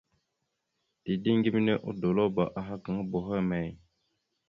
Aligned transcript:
Dideŋ 1.03 1.37
geme 1.43 1.73
odolabáaha 1.89 2.73
gaŋa 2.83 3.01
boho 3.11 3.31
emey? 3.41 3.69